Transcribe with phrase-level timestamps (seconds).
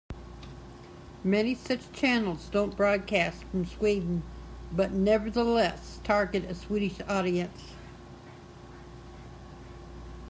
[1.23, 4.23] Many such channels don't broadcast from Sweden,
[4.71, 7.75] but nevertheless target a Swedish audience.